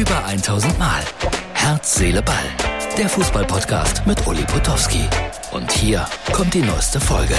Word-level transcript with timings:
Über 0.00 0.24
1000 0.24 0.78
Mal. 0.78 1.04
Herz, 1.52 1.96
Seele, 1.96 2.22
Ball. 2.22 2.46
Der 2.96 3.06
Fußballpodcast 3.06 4.06
mit 4.06 4.26
Uli 4.26 4.42
Potowski. 4.44 5.04
Und 5.52 5.70
hier 5.70 6.08
kommt 6.32 6.54
die 6.54 6.62
neueste 6.62 6.98
Folge. 6.98 7.34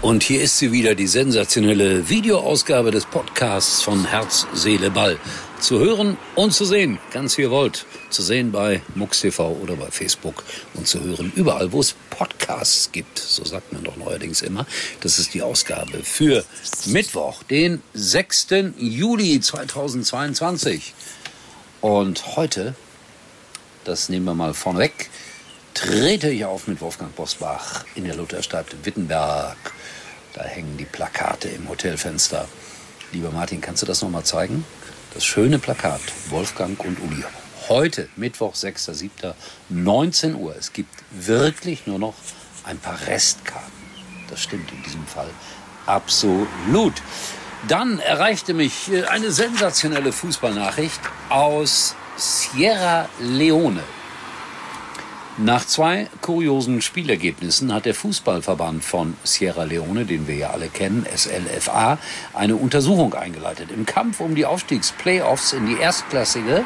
Und 0.00 0.22
hier 0.22 0.40
ist 0.40 0.56
sie 0.56 0.72
wieder, 0.72 0.94
die 0.94 1.06
sensationelle 1.06 2.08
Videoausgabe 2.08 2.90
des 2.90 3.04
Podcasts 3.04 3.82
von 3.82 4.06
Herz, 4.06 4.46
Seele, 4.54 4.90
Ball. 4.90 5.18
Zu 5.60 5.78
hören 5.80 6.16
und 6.34 6.54
zu 6.54 6.64
sehen, 6.64 6.98
ganz 7.12 7.36
wie 7.36 7.42
ihr 7.42 7.50
wollt. 7.50 7.84
Zu 8.08 8.22
sehen 8.22 8.52
bei 8.52 8.80
MUX 8.94 9.20
TV 9.20 9.50
oder 9.62 9.76
bei 9.76 9.90
Facebook 9.90 10.42
und 10.72 10.88
zu 10.88 11.02
hören 11.02 11.30
überall, 11.36 11.70
wo 11.72 11.80
es 11.80 11.94
Podcasts 12.08 12.90
gibt. 12.90 13.18
So 13.18 13.44
sagt 13.44 13.70
man 13.74 13.84
doch 13.84 13.98
neuerdings 13.98 14.40
immer. 14.40 14.64
Das 15.02 15.18
ist 15.18 15.34
die 15.34 15.42
Ausgabe 15.42 15.98
für 16.02 16.42
Mittwoch, 16.86 17.42
den 17.42 17.82
6. 17.92 18.46
Juli 18.78 19.42
2022. 19.42 20.94
Und 21.80 22.36
heute, 22.36 22.74
das 23.84 24.10
nehmen 24.10 24.26
wir 24.26 24.34
mal 24.34 24.52
vorneweg, 24.52 25.08
trete 25.72 26.28
ich 26.28 26.44
auf 26.44 26.66
mit 26.66 26.82
Wolfgang 26.82 27.14
Bosbach 27.16 27.86
in 27.94 28.04
der 28.04 28.16
Lutherstadt 28.16 28.66
Wittenberg. 28.84 29.56
Da 30.34 30.44
hängen 30.44 30.76
die 30.76 30.84
Plakate 30.84 31.48
im 31.48 31.70
Hotelfenster. 31.70 32.46
Lieber 33.12 33.30
Martin, 33.30 33.62
kannst 33.62 33.80
du 33.80 33.86
das 33.86 34.02
nochmal 34.02 34.24
zeigen? 34.24 34.66
Das 35.14 35.24
schöne 35.24 35.58
Plakat, 35.58 36.02
Wolfgang 36.28 36.78
und 36.84 37.00
Uli. 37.00 37.24
Heute, 37.70 38.10
Mittwoch, 38.14 38.54
6.7., 38.54 39.32
19 39.70 40.34
Uhr. 40.34 40.54
Es 40.56 40.74
gibt 40.74 40.92
wirklich 41.10 41.86
nur 41.86 41.98
noch 41.98 42.14
ein 42.64 42.78
paar 42.78 43.00
Restkarten. 43.06 43.72
Das 44.28 44.42
stimmt 44.42 44.70
in 44.70 44.82
diesem 44.82 45.06
Fall 45.06 45.30
absolut. 45.86 46.94
Dann 47.68 47.98
erreichte 47.98 48.54
mich 48.54 48.90
äh, 48.90 49.04
eine 49.04 49.30
sensationelle 49.30 50.12
Fußballnachricht 50.12 51.00
aus 51.28 51.94
Sierra 52.16 53.08
Leone. 53.20 53.82
Nach 55.36 55.64
zwei 55.64 56.08
kuriosen 56.20 56.82
Spielergebnissen 56.82 57.72
hat 57.72 57.86
der 57.86 57.94
Fußballverband 57.94 58.84
von 58.84 59.16
Sierra 59.24 59.64
Leone, 59.64 60.04
den 60.04 60.26
wir 60.26 60.34
ja 60.34 60.50
alle 60.50 60.68
kennen, 60.68 61.06
SLFA, 61.14 61.98
eine 62.34 62.56
Untersuchung 62.56 63.14
eingeleitet. 63.14 63.70
Im 63.70 63.86
Kampf 63.86 64.20
um 64.20 64.34
die 64.34 64.44
Aufstiegsplayoffs 64.44 65.52
in 65.52 65.66
die 65.66 65.78
erstklassige 65.78 66.64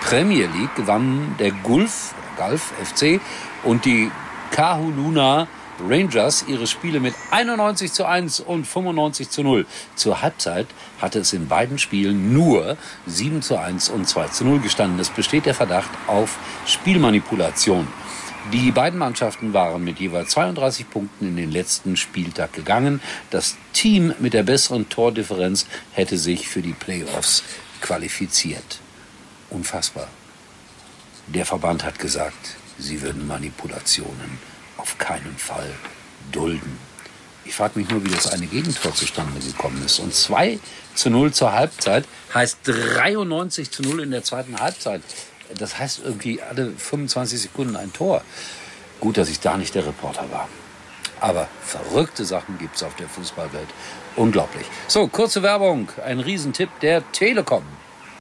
Premier 0.00 0.48
League 0.58 0.74
gewannen 0.74 1.36
der 1.38 1.52
Gulf, 1.52 2.14
Gulf 2.36 2.72
FC 2.82 3.20
und 3.62 3.84
die 3.84 4.10
Kahuluna 4.50 5.46
Rangers 5.80 6.44
ihre 6.48 6.66
Spiele 6.66 7.00
mit 7.00 7.14
91 7.30 7.92
zu 7.92 8.04
1 8.04 8.40
und 8.40 8.66
95 8.66 9.30
zu 9.30 9.42
0. 9.42 9.66
Zur 9.94 10.22
Halbzeit 10.22 10.66
hatte 11.00 11.20
es 11.20 11.32
in 11.32 11.48
beiden 11.48 11.78
Spielen 11.78 12.32
nur 12.32 12.76
7 13.06 13.42
zu 13.42 13.56
1 13.56 13.88
und 13.90 14.08
2 14.08 14.28
zu 14.28 14.44
0 14.44 14.60
gestanden. 14.60 14.98
Es 14.98 15.10
besteht 15.10 15.46
der 15.46 15.54
Verdacht 15.54 15.90
auf 16.06 16.38
Spielmanipulation. 16.66 17.86
Die 18.52 18.70
beiden 18.70 18.98
Mannschaften 18.98 19.52
waren 19.52 19.82
mit 19.82 19.98
jeweils 19.98 20.30
32 20.30 20.88
Punkten 20.88 21.26
in 21.26 21.36
den 21.36 21.50
letzten 21.50 21.96
Spieltag 21.96 22.52
gegangen. 22.52 23.00
Das 23.30 23.56
Team 23.72 24.14
mit 24.20 24.34
der 24.34 24.44
besseren 24.44 24.88
Tordifferenz 24.88 25.66
hätte 25.92 26.16
sich 26.16 26.48
für 26.48 26.62
die 26.62 26.72
Playoffs 26.72 27.42
qualifiziert. 27.80 28.78
Unfassbar. 29.50 30.08
Der 31.26 31.44
Verband 31.44 31.84
hat 31.84 31.98
gesagt, 31.98 32.56
sie 32.78 33.02
würden 33.02 33.26
Manipulationen 33.26 34.55
auf 34.76 34.98
keinen 34.98 35.36
Fall 35.36 35.70
dulden. 36.32 36.78
Ich 37.44 37.54
frage 37.54 37.78
mich 37.78 37.88
nur, 37.88 38.04
wie 38.04 38.10
das 38.10 38.26
eine 38.26 38.46
Gegentor 38.46 38.92
zustande 38.94 39.38
gekommen 39.38 39.82
ist. 39.84 40.00
Und 40.00 40.12
2 40.12 40.58
zu 40.94 41.10
0 41.10 41.32
zur 41.32 41.52
Halbzeit 41.52 42.04
heißt 42.34 42.58
93 42.64 43.70
zu 43.70 43.82
0 43.82 44.00
in 44.00 44.10
der 44.10 44.24
zweiten 44.24 44.58
Halbzeit. 44.58 45.00
Das 45.56 45.78
heißt 45.78 46.00
irgendwie 46.04 46.42
alle 46.42 46.72
25 46.72 47.40
Sekunden 47.40 47.76
ein 47.76 47.92
Tor. 47.92 48.22
Gut, 49.00 49.16
dass 49.16 49.28
ich 49.28 49.38
da 49.38 49.56
nicht 49.56 49.74
der 49.74 49.86
Reporter 49.86 50.30
war. 50.32 50.48
Aber 51.20 51.48
verrückte 51.62 52.24
Sachen 52.24 52.58
gibt 52.58 52.76
es 52.76 52.82
auf 52.82 52.96
der 52.96 53.08
Fußballwelt. 53.08 53.68
Unglaublich. 54.16 54.66
So, 54.88 55.06
kurze 55.06 55.42
Werbung. 55.42 55.88
Ein 56.04 56.20
Riesentipp 56.20 56.68
der 56.80 57.10
Telekom. 57.12 57.62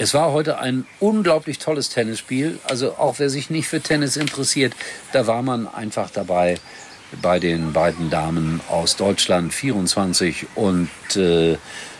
Es 0.00 0.14
war 0.14 0.32
heute 0.32 0.58
ein 0.58 0.86
unglaublich 0.98 1.58
tolles 1.58 1.90
Tennisspiel. 1.90 2.58
Also 2.64 2.94
auch 2.96 3.18
wer 3.18 3.28
sich 3.28 3.50
nicht 3.50 3.68
für 3.68 3.82
Tennis 3.82 4.16
interessiert, 4.16 4.72
da 5.12 5.26
war 5.26 5.42
man 5.42 5.68
einfach 5.68 6.08
dabei 6.08 6.56
bei 7.20 7.38
den 7.38 7.74
beiden 7.74 8.08
Damen 8.08 8.62
aus 8.70 8.96
Deutschland, 8.96 9.52
24 9.52 10.46
und 10.54 10.88
äh, 11.16 11.58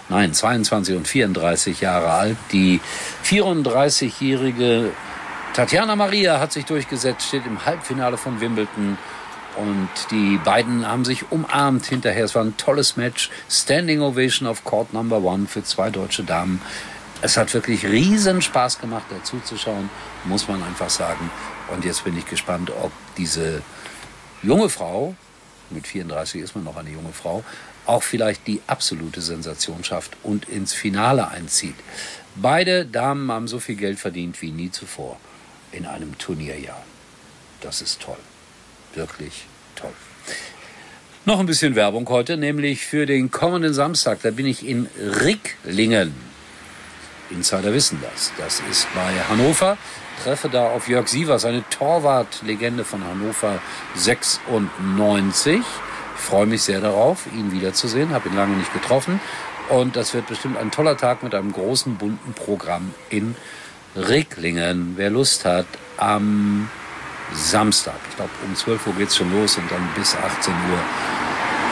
nein, 0.09 0.33
22 0.33 0.97
und 0.97 1.09
34 1.09 1.83
Jahre 1.83 2.11
alt. 2.13 2.39
Die 2.53 2.81
34-jährige 3.27 4.93
Tatjana 5.53 5.95
Maria 5.95 6.41
hat 6.41 6.53
sich 6.53 6.65
durchgesetzt, 6.65 7.29
steht 7.29 7.45
im 7.45 7.67
Halbfinale 7.67 8.17
von 8.17 8.41
Wimbledon. 8.41 8.97
Und 9.57 9.91
die 10.11 10.39
beiden 10.43 10.89
haben 10.89 11.05
sich 11.05 11.31
umarmt 11.31 11.85
hinterher. 11.85 12.25
Es 12.25 12.35
war 12.35 12.45
ein 12.45 12.57
tolles 12.57 12.97
Match. 12.97 13.29
Standing 13.51 14.01
Ovation 14.01 14.49
auf 14.49 14.65
Court 14.65 14.95
Number 14.95 15.23
One 15.23 15.47
für 15.47 15.63
zwei 15.65 15.91
deutsche 15.91 16.25
Damen. 16.25 16.63
Es 17.23 17.37
hat 17.37 17.53
wirklich 17.53 17.85
riesen 17.85 18.41
Spaß 18.41 18.79
gemacht, 18.79 19.05
dazu 19.11 19.41
zu 19.41 19.59
schauen, 19.59 19.91
muss 20.25 20.49
man 20.49 20.63
einfach 20.63 20.89
sagen. 20.89 21.31
Und 21.69 21.85
jetzt 21.85 22.05
bin 22.05 22.17
ich 22.17 22.27
gespannt, 22.27 22.71
ob 22.71 22.93
diese 23.19 23.63
junge 24.43 24.71
Frau, 24.71 25.15
mit 25.69 25.87
34 25.87 26.41
ist 26.41 26.55
man 26.55 26.65
noch 26.65 26.77
eine 26.77 26.91
junge 26.91 27.13
Frau, 27.13 27.45
auch 27.87 28.03
vielleicht 28.03 28.47
die 28.47 28.63
absolute 28.67 29.21
Sensation 29.21 29.85
schafft 29.85 30.17
und 30.23 30.49
ins 30.49 30.73
Finale 30.73 31.29
einzieht. 31.29 31.75
Beide 32.37 32.87
Damen 32.87 33.31
haben 33.31 33.49
so 33.49 33.59
viel 33.59 33.77
Geld 33.77 33.99
verdient 33.99 34.41
wie 34.41 34.51
nie 34.51 34.71
zuvor 34.71 35.19
in 35.73 35.87
einem 35.87 36.17
Turnierjahr. 36.17 36.83
Das 37.61 37.83
ist 37.83 38.01
toll. 38.01 38.19
Wirklich 38.95 39.45
toll. 39.77 39.93
Noch 41.27 41.39
ein 41.39 41.47
bisschen 41.47 41.75
Werbung 41.75 42.09
heute, 42.09 42.39
nämlich 42.39 42.87
für 42.87 43.05
den 43.05 43.31
kommenden 43.31 43.75
Samstag. 43.75 44.21
Da 44.23 44.31
bin 44.31 44.47
ich 44.47 44.67
in 44.67 44.89
Ricklingen. 44.97 46.30
Insider 47.31 47.73
wissen 47.73 48.03
das. 48.03 48.33
Das 48.39 48.61
ist 48.71 48.87
bei 48.95 49.13
Hannover. 49.29 49.77
Treffe 50.23 50.49
da 50.49 50.69
auf 50.69 50.89
Jörg 50.89 51.09
Sievers, 51.09 51.45
eine 51.45 51.65
Torwartlegende 51.71 52.85
von 52.85 53.03
Hannover 53.05 53.59
96. 53.95 55.59
Ich 55.59 55.65
freue 56.21 56.47
mich 56.47 56.63
sehr 56.63 56.81
darauf, 56.81 57.27
ihn 57.35 57.53
wiederzusehen. 57.53 58.11
Habe 58.11 58.29
ihn 58.29 58.37
lange 58.37 58.57
nicht 58.57 58.73
getroffen. 58.73 59.21
Und 59.69 59.97
das 59.97 60.15
wird 60.15 60.27
bestimmt 60.27 60.59
ein 60.59 60.71
toller 60.71 60.97
Tag 60.97 61.23
mit 61.23 61.35
einem 61.35 61.53
großen, 61.53 61.97
bunten 61.97 62.35
Programm 62.35 62.93
in 63.09 63.37
Ricklingen. 63.97 64.95
Wer 64.97 65.11
Lust 65.11 65.45
hat, 65.45 65.67
am 65.97 66.69
Samstag, 67.33 67.95
ich 68.11 68.17
glaube 68.17 68.31
um 68.45 68.55
12 68.55 68.87
Uhr 68.89 68.95
geht's 68.95 69.17
schon 69.17 69.33
los 69.33 69.57
und 69.57 69.71
dann 69.71 69.89
bis 69.97 70.17
18 70.17 70.53
Uhr. 70.53 70.79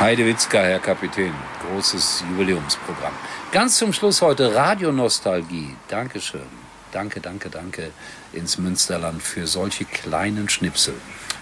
Heidewitzka, 0.00 0.58
Herr 0.58 0.78
Kapitän. 0.78 1.34
Großes 1.60 2.22
Jubiläumsprogramm. 2.30 3.12
Ganz 3.50 3.78
zum 3.78 3.92
Schluss 3.92 4.22
heute 4.22 4.54
Radionostalgie. 4.54 5.74
Dankeschön. 5.88 6.46
Danke, 6.92 7.20
danke, 7.20 7.50
danke 7.50 7.90
ins 8.32 8.58
Münsterland 8.58 9.20
für 9.20 9.48
solche 9.48 9.84
kleinen 9.84 10.48
Schnipsel. 10.48 10.94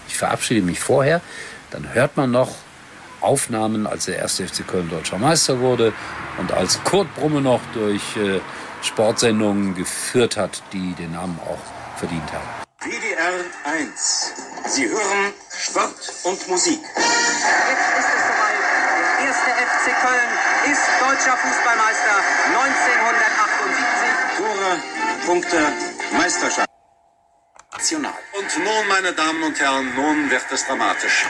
Ich 0.07 0.17
verabschiede 0.17 0.63
mich 0.63 0.79
vorher. 0.79 1.21
Dann 1.69 1.93
hört 1.93 2.17
man 2.17 2.31
noch 2.31 2.55
Aufnahmen, 3.21 3.85
als 3.85 4.05
der 4.05 4.23
1. 4.23 4.41
FC 4.41 4.67
Köln 4.67 4.89
deutscher 4.89 5.19
Meister 5.19 5.59
wurde 5.59 5.93
und 6.39 6.51
als 6.51 6.83
Kurt 6.83 7.13
Brumme 7.13 7.41
noch 7.41 7.61
durch 7.73 8.17
äh, 8.17 8.39
Sportsendungen 8.81 9.75
geführt 9.75 10.35
hat, 10.35 10.63
die 10.73 10.93
den 10.93 11.11
Namen 11.11 11.39
auch 11.45 11.97
verdient 11.99 12.31
haben. 12.33 12.65
WDR 12.79 13.43
1. 13.65 14.33
Sie 14.67 14.87
hören 14.87 15.33
Sport 15.55 15.93
und 16.23 16.47
Musik. 16.47 16.79
FC 19.87 20.01
Köln 20.01 20.31
ist 20.71 20.81
deutscher 20.99 21.37
Fußballmeister 21.37 22.15
1978. 22.47 24.37
Tore, 24.37 24.77
Punkte, 25.25 25.57
Meisterschaft. 26.17 26.67
National. 27.71 28.13
Und 28.37 28.65
nun, 28.65 28.87
meine 28.89 29.13
Damen 29.13 29.43
und 29.43 29.57
Herren, 29.59 29.95
nun 29.95 30.29
wird 30.29 30.43
es 30.51 30.65
dramatisch. 30.65 31.25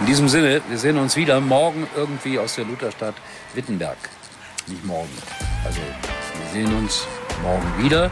In 0.00 0.06
diesem 0.06 0.28
Sinne, 0.28 0.60
wir 0.68 0.78
sehen 0.78 0.98
uns 0.98 1.16
wieder 1.16 1.40
morgen 1.40 1.88
irgendwie 1.96 2.38
aus 2.38 2.56
der 2.56 2.64
Lutherstadt 2.66 3.14
Wittenberg. 3.54 3.96
Nicht 4.66 4.84
morgen. 4.84 5.16
Also, 5.64 5.80
wir 5.80 6.52
sehen 6.52 6.76
uns 6.76 7.06
morgen 7.42 7.82
wieder. 7.82 8.10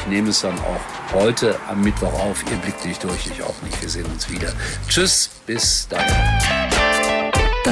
Ich 0.00 0.06
nehme 0.06 0.30
es 0.30 0.42
dann 0.42 0.58
auch 0.60 1.12
heute 1.12 1.58
am 1.68 1.80
Mittwoch 1.80 2.12
auf. 2.20 2.44
Ihr 2.50 2.58
blickt 2.58 2.84
nicht 2.84 3.02
durch, 3.02 3.26
ich 3.26 3.42
auch 3.42 3.60
nicht. 3.62 3.80
Wir 3.82 3.88
sehen 3.88 4.06
uns 4.06 4.30
wieder. 4.30 4.52
Tschüss, 4.88 5.30
bis 5.46 5.88
dann. 5.88 6.04